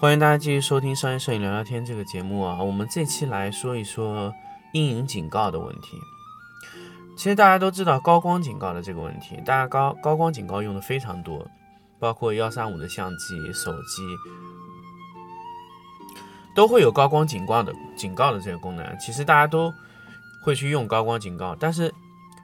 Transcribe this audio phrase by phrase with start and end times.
[0.00, 4.32] 欢迎大家继续收听商业摄影聊聊天这个节目啊，我们这期来说一说
[4.72, 5.98] 阴影警告的问题。
[7.16, 11.44] 其实大家都知道高光警告的这个问题，大家高高光警告用的非常多，
[11.98, 14.02] 包括幺三五的相机、手机
[16.54, 18.96] 都会有高光警告的警告的这个功能。
[19.00, 19.74] 其实大家都
[20.44, 21.92] 会去用高光警告，但是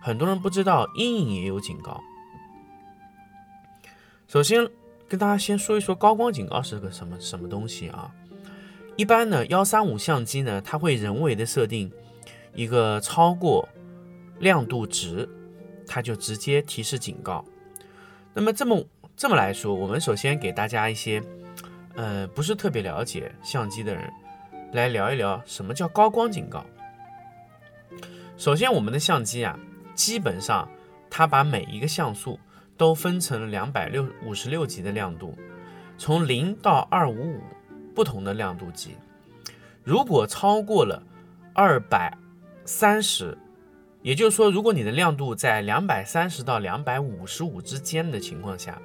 [0.00, 2.00] 很多人不知道阴影也有警告。
[4.26, 4.68] 首先
[5.08, 8.10] 跟大家先说一说高光警告是个什么什么东西啊？
[8.96, 11.92] 一般呢，幺三五相机呢，它会人为的设定
[12.54, 13.68] 一个超过。
[14.40, 15.28] 亮度值，
[15.86, 17.44] 它就直接提示警告。
[18.34, 18.84] 那么这么
[19.16, 21.22] 这么来说，我们首先给大家一些，
[21.94, 24.12] 呃，不是特别了解相机的人
[24.72, 26.66] 来聊一聊什么叫高光警告。
[28.36, 29.56] 首先，我们的相机啊，
[29.94, 30.68] 基本上
[31.08, 32.38] 它把每一个像素
[32.76, 35.36] 都分成了两百六五十六级的亮度，
[35.96, 37.40] 从零到二五五
[37.94, 38.96] 不同的亮度级。
[39.82, 41.02] 如果超过了
[41.52, 42.16] 二百
[42.64, 43.36] 三十。
[44.02, 48.78] 也就是说，如果你的亮度在两百三十到两百五十五之间的情况下，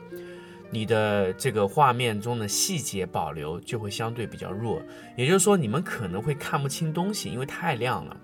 [0.70, 4.82] 你的这个画面中的细节保留就会相对比较弱。
[5.18, 8.16] 也就是说，你们可能会看不清东西，因为太亮了。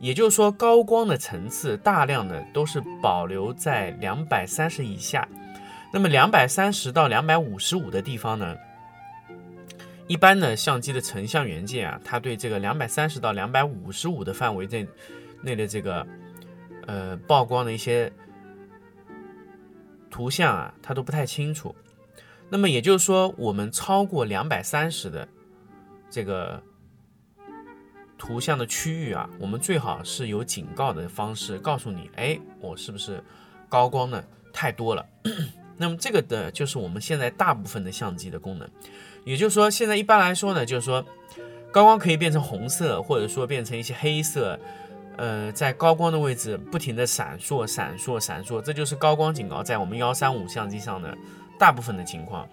[0.00, 5.28] 也就是说，高光的层次大量的都是保留在两百三十以下。
[5.92, 8.56] 那么两百三十到两百五十五的地方呢，
[10.06, 14.86] 一般呢相机的成像元件啊，它对这个两百三十到两百五十五的范围内。
[15.40, 16.04] 内的这个
[16.88, 18.12] 呃曝光的一些
[20.10, 21.72] 图像啊，它都不太清楚。
[22.48, 25.28] 那么也就是说，我们超过两百三十的
[26.10, 26.60] 这个
[28.18, 33.22] 图像的区域啊，我们最好是有警告的方式告诉你，哎，我是不是
[33.68, 35.06] 高光呢太多了？
[35.78, 38.68] 那么这个的就是我们现在大部分的相机的功能。
[39.24, 41.04] 也就是说，现在一般来说呢，就是说
[41.70, 44.58] 高光可以变成红色，或者说变成一些黑色。
[45.16, 51.16] 呃，在高光的位置不停的闪烁、闪烁、闪烁，这就是高光警告在我们幺三五相机上的
[51.58, 52.48] 大部分的情况。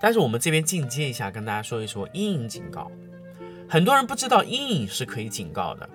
[0.00, 2.90] 但是我们这边进阶一下，跟大家说一说阴影警告。
[3.70, 5.88] 很多人不知道阴影是可以警告的。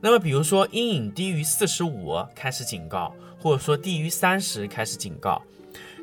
[0.00, 5.40] 那么比如说阴影低于四十五开始警告，或者说低于三十开始警告。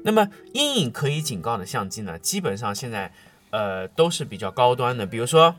[0.04, 3.12] 那么阴影可以警告的相机呢，基本上现在
[3.50, 5.54] 呃都是比较高端的，比如说。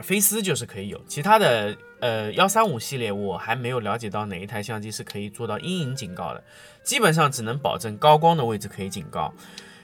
[0.00, 6.44] 菲斯就是可以有，其他的呃幺三五系列我还没有了解到哪一台相机是可以做到阴影警告的，
[6.84, 9.32] 基本上只能保证高光的位置可以警告。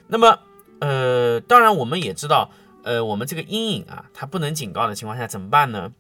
[0.09, 0.39] 那么
[0.81, 2.51] 呃当然我们也知道，
[2.85, 5.93] 呃我们这个阴影啊它不能警告的情况下怎么办呢？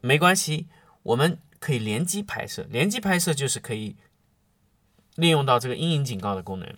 [0.00, 0.66] 没关系，
[1.02, 3.96] 我们可以联机拍摄，联机拍摄就是可以
[5.16, 6.68] 利用到这个阴影警告的功能。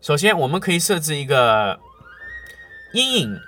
[0.00, 1.80] 首先我们可以设置一个
[2.92, 3.38] 阴影。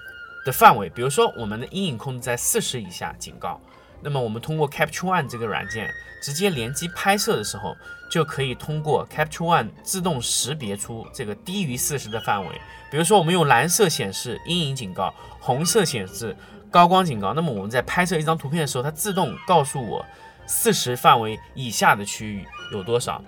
[0.42, 3.60] 的范围，比如说我们的阴影控制在四十以下警告，
[4.02, 5.90] 那么我们通过 Capture One 这个软件
[6.22, 7.76] 直接连机拍摄的时候，
[8.10, 12.60] 就可以通过 Capture One 自动识别出这个低于四十的范围。
[12.90, 16.36] 比如说我们用蓝色显示阴影警告，红色显示
[16.70, 20.04] 高光警告，那么我们在拍摄一张图片的时候，它自动告诉我
[20.46, 23.22] 四十范围以下的区域有多少。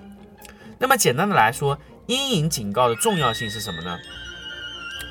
[0.78, 3.96] 那么简单的来说，阴影警告的重要性是什么呢？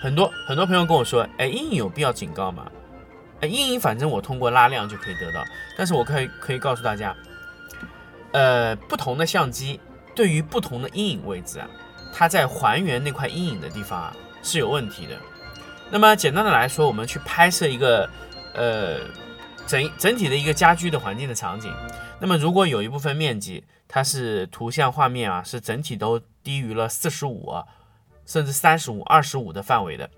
[0.02, 2.70] 很多很多朋友跟我说，哎，阴影有必要警告吗？
[3.42, 5.44] 哎，阴影反正我通过拉亮就可以得到，
[5.78, 7.16] 但是我可以可以告诉大家，
[8.32, 9.80] 呃，不同的相机
[10.16, 11.68] 对于不同的阴影位置啊，
[12.14, 15.18] 它在还原那块阴影的地方啊是有问题的。
[15.90, 18.10] 那么简单的来说，我们去拍摄一个
[18.54, 19.00] 呃
[19.68, 21.74] 整整体的一个家居的环境的场景，
[22.20, 27.52] 那么如果有一部分面积它是图像画面啊是整体都低于了四十五。
[28.24, 30.10] 甚至三十五、二十五的范围的，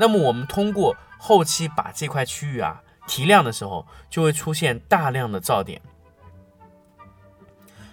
[0.00, 5.78] 那么我们通过后期把这块区域啊提亮的时候，就会出现大量的噪点。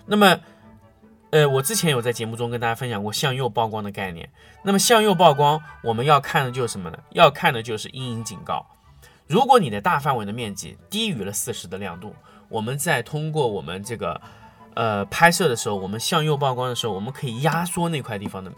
[0.06, 0.40] 那么，
[1.32, 4.30] 呃，我之前有在节目中跟大家分享过向右曝光的概念。
[4.64, 6.98] 那么向右曝光，我们要看的就是什么呢？
[7.10, 8.66] 要看的就是阴影警告。
[9.28, 12.16] 如果你的大范围的面积低于了四十的亮度，
[12.48, 14.22] 我们在通过我们这个
[14.76, 18.52] 呃拍摄的时候，我们向右曝光的时候，我们可以压缩那块地方的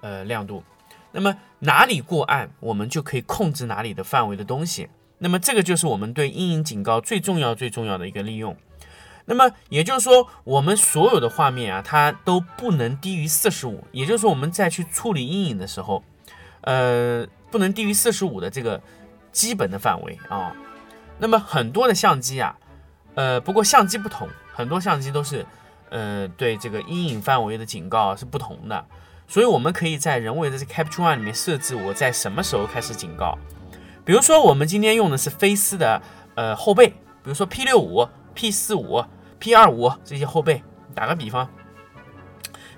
[0.00, 0.64] 呃亮度。
[1.16, 4.90] 那么哪里过暗，我们就可以控制哪里的范围的东西。
[5.16, 8.54] 那么这个就是我们对阴影警告最重要、最重要的一个利用。
[9.24, 13.82] 那么也就是说，我们所有的画面啊，它都不能低于四十五。
[13.92, 16.04] 也就是说，我们在去处理阴影的时候，
[16.60, 18.82] 呃，不能低于四十五的这个
[19.32, 20.54] 基本的范围啊。
[21.18, 22.58] 那么很多的相机啊，
[23.14, 25.46] 呃，不过相机不同，很多相机都是，
[25.88, 28.84] 呃，对这个阴影范围的警告是不同的。
[29.28, 33.38] 所以我们可以在人为的这 Capture One 里面设置我在什么时候开始警告。
[34.04, 36.00] 比如说，我们今天用的是飞思的
[36.34, 36.94] 呃后背，比
[37.24, 39.04] 如说 P 六五、P 四五。
[39.38, 40.62] P 二五这些后背，
[40.94, 41.46] 打个比方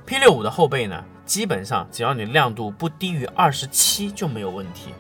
[0.05, 4.93] ，P 六五的后背呢，基本上只要你亮度不低于二十七就没有问题。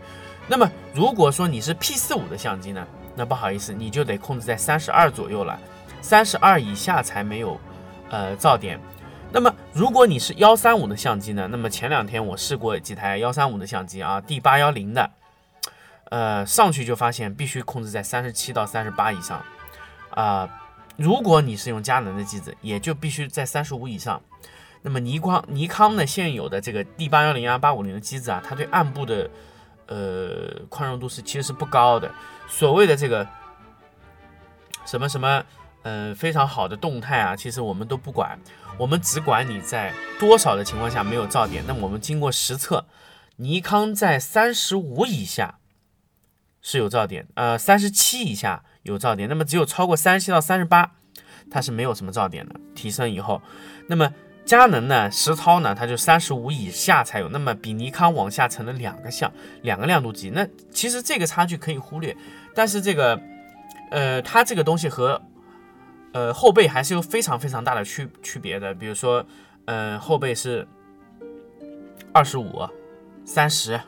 [0.46, 2.86] 那么如果说你是 P 四五的相机呢，
[3.16, 5.58] 那不好意思，你就得控制在三十二左右了，
[6.00, 7.60] 三十二以下才没有
[8.08, 8.78] 呃噪点。
[9.30, 15.10] 那么如果你是幺三五的相机呢，那么前两天我试过几台幺三五的相机啊，D 八幺零的，
[16.10, 19.44] 呃上去就发现必须控制在三十七到三十八以上
[20.10, 20.48] 啊。
[20.96, 24.20] 如果你是用佳能的机子，也就必须在三十五以上。
[24.82, 29.30] 那么尼光、尼康的现有的这个 D 八幺零啊、八五零的机子啊，它对暗部的
[29.86, 32.10] 呃宽容度是其实是不高的。
[32.48, 33.26] 所谓的这个
[34.86, 35.44] 什么什么
[35.88, 38.38] 呃非常好的动态啊，其实我们都不管，
[38.78, 41.64] 我们只管你在多少的情况下没有噪点。
[41.66, 42.84] 那么我们经过实测，
[43.36, 45.58] 尼康在三十五以下
[46.60, 48.64] 是有噪点，呃，三十七以下。
[48.84, 50.92] 有噪点，那么只有超过三十七到三十八，
[51.50, 52.54] 它是没有什么噪点的。
[52.74, 53.42] 提升以后，
[53.86, 54.10] 那么
[54.46, 59.30] 佳能呢，实操呢，它就三十五以下才有，那么比尼康往下沉了两个项，
[59.60, 60.30] 两个亮度级。
[60.30, 62.16] 那其实这个差距可以忽略，
[62.54, 63.20] 但是这个，
[63.90, 65.20] 呃，它这个东西和，
[66.18, 68.74] 呃，后背还是有非常非常大的区区别的。
[68.74, 69.24] 比如说，
[69.66, 70.66] 嗯，后背是
[72.12, 72.68] 二十五、
[73.24, 73.80] 三十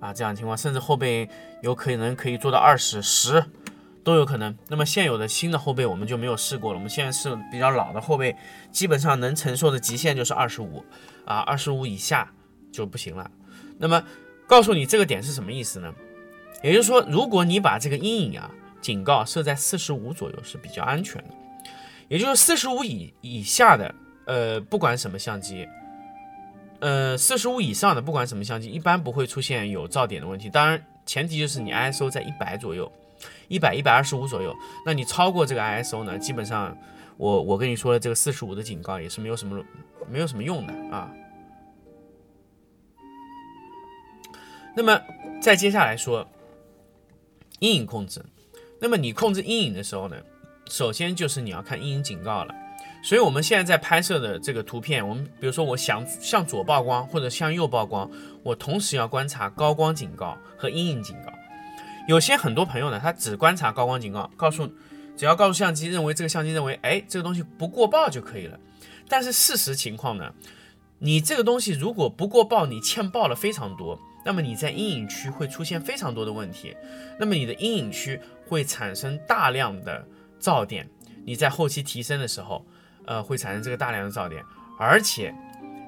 [0.00, 1.28] 啊这样情况，甚至后背
[1.60, 3.44] 有可能可以做到二十、十。
[4.02, 4.56] 都有可能。
[4.68, 6.78] 那么现有的新的后背我们就没有试过了。
[6.78, 8.34] 我们现在是比较老的后背，
[8.72, 10.82] 基本上能承受的极限就是二十五
[11.26, 12.32] 啊，二十五以下
[12.72, 13.30] 就不行了。
[13.76, 14.02] 那么
[14.46, 15.92] 告诉你这个点是什么意思呢？
[16.62, 18.50] 也就是说，如果你把这个阴影啊
[18.80, 21.34] 警告设在四十五左右是比较安全的。
[22.08, 23.94] 也就是四十五以以下的，
[24.26, 25.68] 呃，不管什么相机，
[26.80, 30.48] 呃，四十五以上的不管什么相机，一般不会出现有噪点的问题。
[30.50, 32.90] 当然，前提就是你 ISO 在一百左右。
[33.48, 34.54] 一百一百二十五左右，
[34.86, 36.16] 那你超过这个 ISO 呢？
[36.18, 36.76] 基本上，
[37.16, 39.60] 我我跟你说的这个四十五的警告也是没有什么
[40.08, 41.10] 没有什么用的啊。
[44.76, 45.00] 那么
[45.42, 46.24] 再接下来说
[47.58, 48.24] 阴影控制，
[48.80, 50.16] 那么你控制阴影的时候呢，
[50.68, 52.54] 首先就是你要看阴影警告了。
[53.00, 58.10] 所以我们现在在拍摄的这个图片，我们比如说我想向左曝光或者向右曝光，
[58.42, 61.32] 我同时要观察高光警告和阴影警告。
[62.08, 64.68] 有些很多朋友呢，他只观察高光警告，告诉
[65.16, 68.58] 只要告诉相机，认为这个相机认为，哎，这个东西不过曝就可以了。
[69.08, 70.34] 但是事实情况呢，
[70.98, 76.76] 你这个东西如果不过曝，你欠曝了非常多，那么你在阴影区会出现非常多的问题，
[77.18, 80.04] 那么你的阴影区会产生大量的
[80.40, 80.88] 噪点，
[81.24, 82.64] 你在后期提升的时候，
[83.06, 84.44] 呃，会产生这个大量的噪点，
[84.78, 85.34] 而且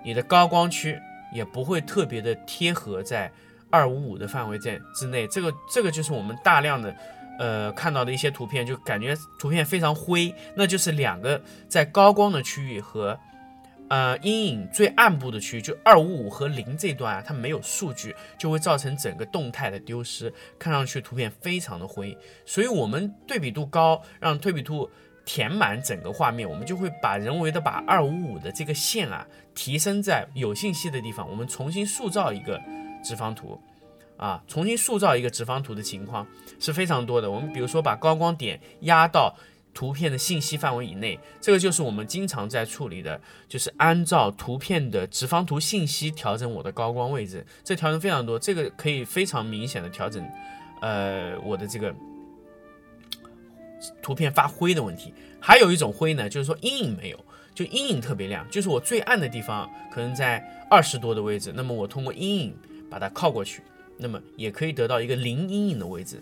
[0.05, 0.99] 你的高光区
[1.33, 3.31] 也不会特别的贴合在。
[3.73, 6.93] 二五五的范围在之内，这个这个就是我们大量的，
[7.39, 13.17] 呃看到的一些图片，就感觉图片非常灰，那就是两个在高光的区域和，
[13.91, 22.17] 呃阴影最暗部的区域，就二五五和零这段啊，它没有数据，就会造成整个动态的丢失，看上去图片非常的灰。
[22.47, 24.89] 所以我们对比度高，让对比度
[25.27, 32.59] 填满整个画面，我们就会把人为的把二五五的这个线啊提升在有信息的地方，我们重新塑造一个。
[33.03, 33.59] 直方图，
[34.19, 36.27] 啊，重新塑造一个直方图的情况
[36.59, 37.31] 是非常多的。
[37.31, 39.35] 我们比如说把高光点压到
[39.73, 47.45] 图片的信息范围以内，这个就是我们经常在处理的，就是按照图片的直方图信息调整我的高光位置。
[47.63, 50.27] 这调整非常多，这个可以非常明显的调整，
[50.81, 51.95] 呃，我的这个
[54.03, 55.13] 图片发灰的问题。
[55.41, 57.25] 还有一种灰呢，就是说阴影没有，
[57.55, 60.39] 就阴影特别亮，就是我最暗的地方可能在
[60.71, 62.55] 二十多的位置，那么我通过阴影。
[62.91, 63.63] 把它靠过去，
[63.99, 66.21] 那么也可以得到一个零阴影的位置。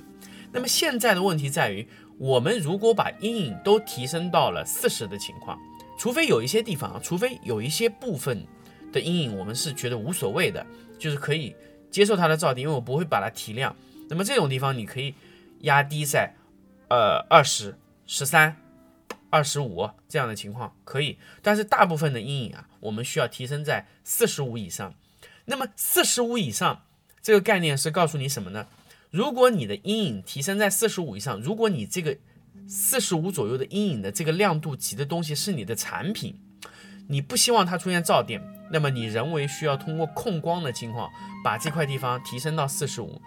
[0.53, 1.89] 那么现在的问题在于，
[2.19, 5.59] 我们如果把阴影都提升到了四十的情况，
[5.99, 8.45] 除非有一些地方啊，除非有一些部分
[8.93, 10.67] 的阴影我们是觉得无所谓的，
[10.99, 11.55] 就是可以
[11.91, 13.75] 接受它的噪点，因为我不会把它提亮。
[14.09, 15.15] 那么这种地方你可以
[15.61, 16.35] 压低在
[16.89, 18.57] 呃二十、十三
[19.31, 24.95] 二十五这样的情况可以，但是大部分的阴影啊，我们需要提升在四十五以上。
[25.45, 26.83] 那么四十五以上
[27.23, 28.67] 这个概念是告诉你什么呢？
[29.11, 32.17] 如果你的阴影提升在四十五以上，如果你这个
[32.67, 36.39] 四十五左右的阴影的这个亮度级的东西是你的产品，
[37.09, 41.11] 你不希望它出现噪点，那么你人为需要通过控光的情况，
[41.43, 43.21] 把这块地方提升到四十五。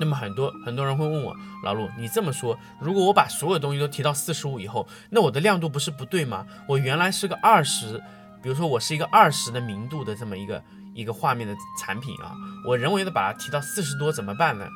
[0.00, 6.46] 那么很多很多人会问我，老陆，你这么说，如果我把所有东西都提到四十五以后，那我的亮度不是不对吗？
[6.66, 8.02] 我原来是个二十，
[8.42, 10.60] 比如说我是一个二十的明度的这么一个
[10.94, 12.32] 一个画面的产品啊，
[12.66, 14.66] 我人为的把它提到四十多怎么办呢？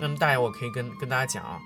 [0.00, 1.58] 那么大家我可以跟跟大家讲啊，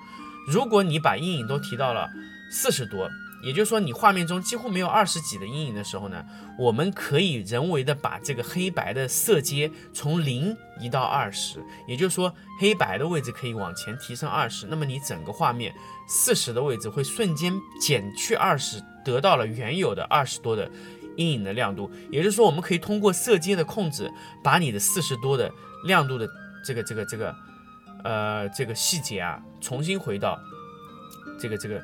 [0.46, 2.08] 如果你把阴影都提到了
[2.50, 3.08] 四十多。
[3.42, 6.24] 也就是说，你画面中几乎没有二十几的阴影的时候呢，
[6.58, 15.72] 我们可以人为的把这个黑白的色阶从零移到二十，也就是说，黑白的位置可以往前提升二十，那么你整个画面
[16.08, 20.68] 四十的位置会瞬间减去二十，得到了原有的二十多的
[21.16, 21.90] 阴影的亮度。
[22.10, 24.10] 也就是说，我们可以通过色阶的控制，
[24.42, 25.50] 把你的四十多的
[25.84, 26.28] 亮度的
[26.64, 27.34] 这个这个这个
[28.04, 30.38] 呃这个细节啊，重新回到
[31.40, 31.82] 这个这个。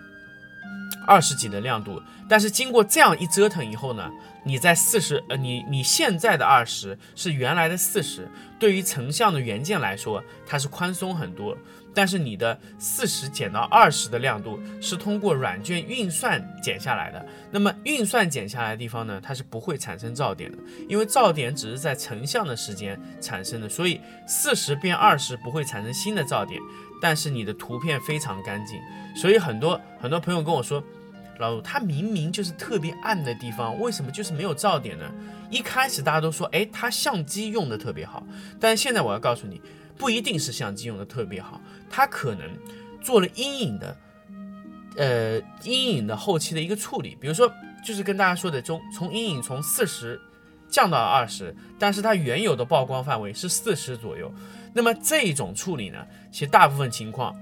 [1.07, 4.11] 二十几的亮度，但是经过这样一折腾以后呢，
[4.45, 8.29] 你在四十，呃，你你现在的二十是原来的四十，
[8.59, 11.57] 对于成像的元件来说，它是宽松很多。
[11.95, 20.57] 但是你的四十减到二十的亮度是通过软件运算减下来的，那么运算减下来的地方呢，它是不会产生噪点的，
[20.89, 26.59] 因为噪点只是在成像的时间产生的，所以四十变二十不会产生新的噪点。
[27.03, 28.81] 但是你的图片非常干净，
[29.17, 30.81] 所以很多很多朋友跟我说，
[31.41, 35.13] 老陆，他明明就是特别暗的地方，为什么就是没有噪点呢？
[35.51, 38.25] 一开始大家都说，哎，他相机用的特别好，
[38.61, 39.61] 但是现在我要告诉你，
[39.99, 42.49] 不一定是相机用的特别好，他可能
[43.03, 43.97] 做了阴影的，
[44.97, 47.53] 呃，阴影的后期的一个处理，比如说
[47.85, 50.21] 就是跟大家说的，从从阴影从四十
[50.69, 54.33] 降到二十，但是它原有的曝光范围是四十左右。
[54.73, 57.37] 那么这种处理呢，其实大部分情况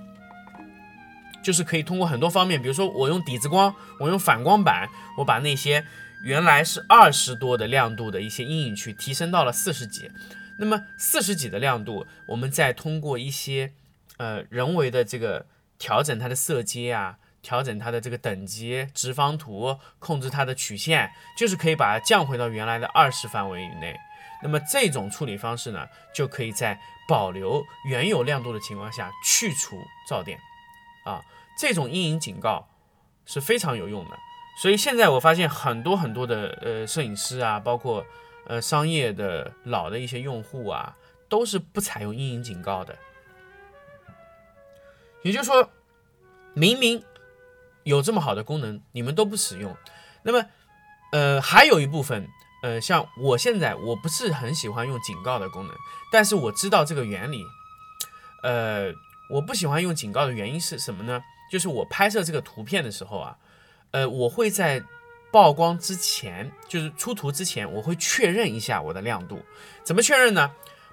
[1.43, 5.87] 就是可以通过很多方面，比如说我用底子光，我用反光板，我把那些
[6.25, 10.11] 原来是二十多的亮度的一些阴影区提升到了四十几。
[10.59, 13.73] 那么四十几的亮度，我们再通过一些
[14.19, 15.47] 呃人为的这个
[15.79, 23.99] 调整它的色阶啊，调整它的这个等级、直方图，控制它的曲线，就是可以把它降回到原来的二十范围以内。
[24.43, 29.77] 那么这种处理方式呢，就可以在保留原有亮度的情况下去除
[30.09, 30.39] 噪点，
[31.05, 31.23] 啊，
[31.59, 32.67] 这种阴影警告
[33.27, 34.19] 是非常有用的。
[34.57, 38.05] 所以现在我发现很多很多的呃摄影师啊，包括
[38.47, 40.97] 呃商业的老的一些用户啊，
[41.29, 42.97] 都是不采用阴影警告的。
[45.23, 45.71] 也就是说，
[46.55, 47.05] 明明
[47.85, 49.77] 有这么好的功能，你们都不使用。
[50.23, 50.45] 那么，
[51.13, 52.29] 呃，还有一部分。
[52.63, 55.75] 呃，像我现在我不是很喜欢用警告的功能，
[56.13, 57.43] 但是我知道这个原理。
[58.43, 58.93] 呃，
[59.31, 61.23] 我不喜欢用警告的原因是什么呢？
[61.51, 63.35] 就是我拍摄这个图片的时候啊，
[63.93, 64.85] 呃，我会在
[65.33, 69.41] 曝光之前，就是出图之前，我会确认一下我的亮度。
[69.83, 70.51] 怎么确认呢？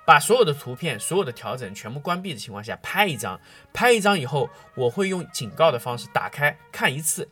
[0.08, 3.38] 把所有的图片、所有的调整全部关闭的情况下拍一张，
[3.74, 7.28] 拍一张以后，我会用警告的方式打开看一次。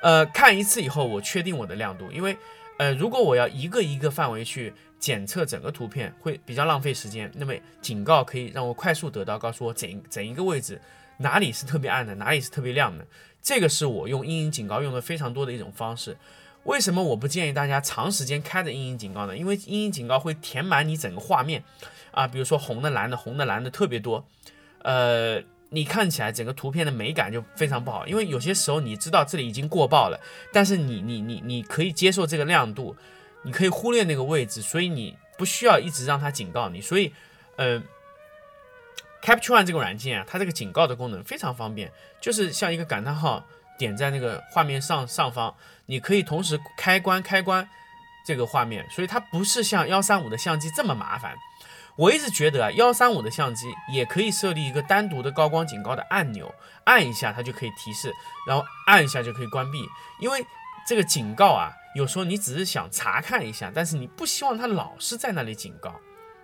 [0.00, 2.36] 呃，看一次以后，我确定我的亮度，因为。
[2.76, 7.30] 呃，如果我要一个一个范围去检测整个图片，会比较浪费时间。
[7.36, 10.80] 那么警告可以让我快速得到，告诉我整整一个位置
[11.18, 13.06] 哪里是特别暗的，哪里是特别亮的。
[13.40, 16.16] 这个是我用阴影警告用的非常多的一种方式。
[16.64, 19.36] 为什么我不建议大家长时间开着阴影警告呢？
[19.36, 21.62] 因为阴影警告会填满你整个画面
[22.14, 24.26] 啊，比如说红的、蓝的、红的、蓝的特别多，
[24.82, 25.42] 呃。
[25.70, 30.20] 你看起来整个图片的美感就非常不好，因为有些时候你知道这里已经过曝了，
[30.52, 32.94] 但是你你你你可以接受这个亮度，
[33.42, 36.80] 你可以忽略那个位置，所以你不需要一直让它警告你。
[36.80, 37.12] 所以，
[37.56, 37.82] 呃
[39.20, 41.90] ，Capture One 这个软件啊，它这个警告的功能非常方便，
[42.20, 43.44] 就是像一个感叹号
[43.76, 45.52] 点在那个画面上上方，
[45.86, 47.68] 你可以同时开关开关
[48.24, 51.34] 这个画面，所以它不是像幺三五的相机这么麻烦。
[51.96, 56.52] 我一直觉得啊，幺三五的相机也可以设立一个单独的高光警告的按钮，
[56.84, 58.12] 按一下它就可以提示，
[58.48, 59.86] 然后按一下就可以关闭。
[60.18, 60.44] 因为
[60.84, 65.94] 这个警告啊，有时候你只是想查看一下，但是你不希望它老是在那里警告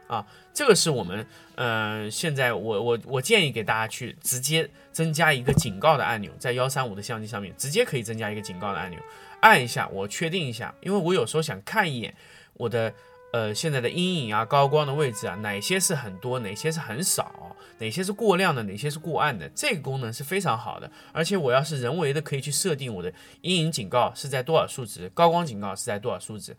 [0.07, 0.25] 啊。
[0.54, 1.26] 这个是我们，
[1.57, 9.00] 嗯，现在我我我建议给大家去直接增加一个警告的按钮，在幺三五的相机上面直接可以增加一个警告的按钮，
[9.40, 12.14] 按一下我确定一下，因为我有时候想看一眼
[12.54, 12.95] 我的。
[13.33, 20.91] 呃现在的阴影啊、高光的位置啊，哪些是很多，哪些是很少，哪些是过亮的，哪些是过暗的，这个功能是非常好的。
[21.13, 26.57] 而且我要是人为的可以去设定我的阴影警告是在多少数值，高光警告是在多少数值，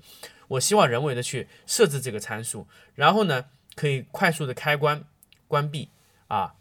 [0.48, 5.04] 我希望人为的去设置这个参数，然后呢可以快速的开关
[5.48, 5.90] 关闭
[6.28, 6.56] 啊。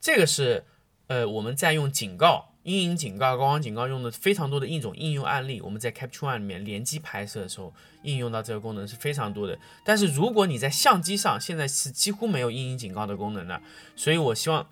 [0.00, 0.64] 这个是
[1.08, 2.53] 呃我们在用警告。
[2.64, 9.58] 阴影警告、高光警告用的非常多的一种应用案例，我们在 Capture One 里面联机拍摄的时候应用到这个功能是非常多的。
[9.84, 13.60] 但是如果你在相机上，现在是几乎没有阴影警告的功能的，
[13.94, 14.66] 所以我希望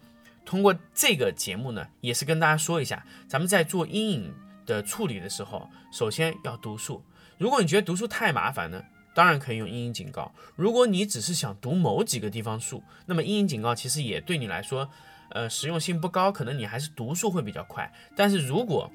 [0.46, 4.34] 通过这个节目呢，也是跟大家说一下，咱们在做阴影
[4.64, 7.04] 的处理的时候，首先要读数。
[7.36, 8.82] 如果你觉得读数太麻烦呢，
[9.14, 10.32] 当然可以用阴影警告。
[10.56, 14.88] 如果你只是想读某几个地方数，那么阴影警告其实也对你来说。
[15.32, 17.92] 呃，实用性不高，可能你还是读数会比较快。
[18.16, 18.90] 但是如果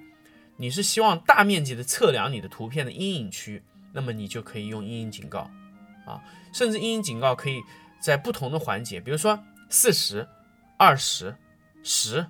[0.58, 3.62] 你是希望大面积的测量你的图片的阴影区，
[3.94, 5.50] 那么你就可以用阴影警告
[6.06, 6.22] 啊，
[6.54, 7.62] 甚至阴影警告可以
[8.00, 9.40] 在不同的环节，比如说
[9.70, 10.28] 四十、
[10.78, 11.36] 二十、
[11.84, 12.26] 十、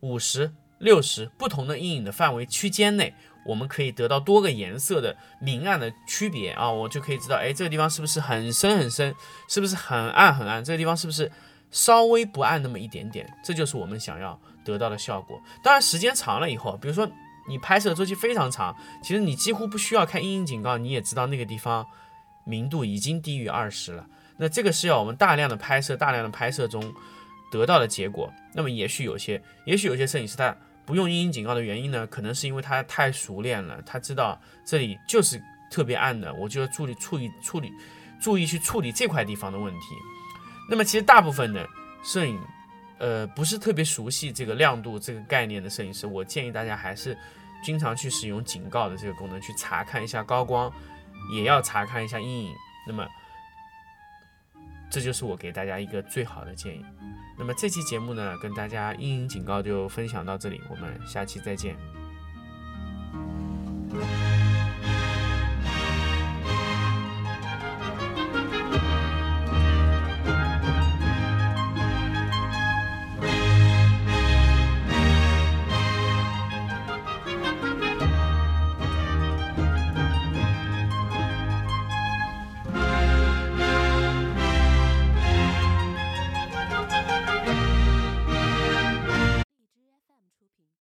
[0.00, 9.14] 五十、六十不同的阴影的范围区间内，我们可以得到多个颜色的明暗的区别啊，我就可以知道，哎，这个地方是不是很深很深，
[9.48, 11.30] 是不是很暗很暗，这个地方是不是？
[11.76, 15.38] 稍微不暗那么一点点，这就是我们想要得到的效果。
[15.62, 17.06] 当然，时间长了以后，比如说
[17.46, 21.86] 你拍摄周期非常长，其实你几乎不需要看阴影警告，你也知道那个地方
[22.44, 24.06] 明度已经低于二十了。
[24.38, 26.82] 那这个是要我们大量的拍摄、大量的拍摄中
[27.52, 28.32] 得到的结果。
[28.54, 30.56] 那么也许有些，也许有些摄影师他
[30.86, 35.38] 不用阴影警告的原因呢，可能是因为他太熟练了，他知道这里就是
[35.70, 37.70] 特别暗的，我就要注意处理处理，
[38.18, 39.94] 注意去处理这块地方的问题。
[40.68, 41.68] 那么其实大部分的
[42.02, 42.40] 摄影，
[42.98, 47.16] 呃，不是特别熟悉这个亮度这个概念的摄影师，我建议大家还是
[47.62, 50.72] 经常去使用警告的这个功能，去查看一下高光，
[51.32, 52.52] 也要查看一下阴影。
[52.86, 53.06] 那么，
[54.90, 56.84] 这就是我给大家一个最好的建议。
[57.38, 61.76] 那么这期节目呢，跟大家阴影警告就分享到这里，我们下期再见。